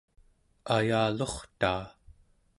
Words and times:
ayalurtaa 0.75 1.81